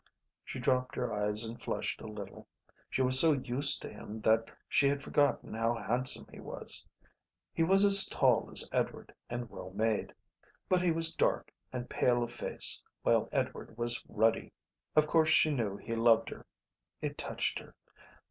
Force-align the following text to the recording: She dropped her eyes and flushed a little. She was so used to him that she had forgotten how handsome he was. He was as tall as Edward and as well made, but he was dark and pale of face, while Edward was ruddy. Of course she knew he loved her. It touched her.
She 0.43 0.57
dropped 0.57 0.95
her 0.95 1.13
eyes 1.13 1.43
and 1.43 1.61
flushed 1.61 2.01
a 2.01 2.07
little. 2.07 2.47
She 2.89 3.03
was 3.03 3.19
so 3.19 3.33
used 3.33 3.83
to 3.83 3.93
him 3.93 4.19
that 4.21 4.49
she 4.67 4.89
had 4.89 5.03
forgotten 5.03 5.53
how 5.53 5.75
handsome 5.75 6.25
he 6.31 6.39
was. 6.39 6.87
He 7.53 7.61
was 7.61 7.85
as 7.85 8.07
tall 8.07 8.49
as 8.51 8.67
Edward 8.71 9.13
and 9.29 9.43
as 9.43 9.49
well 9.49 9.69
made, 9.69 10.11
but 10.67 10.81
he 10.81 10.89
was 10.91 11.13
dark 11.13 11.53
and 11.71 11.87
pale 11.87 12.23
of 12.23 12.33
face, 12.33 12.81
while 13.03 13.29
Edward 13.31 13.77
was 13.77 14.03
ruddy. 14.09 14.53
Of 14.95 15.05
course 15.05 15.29
she 15.29 15.51
knew 15.51 15.77
he 15.77 15.95
loved 15.95 16.29
her. 16.29 16.47
It 17.03 17.15
touched 17.15 17.59
her. 17.59 17.75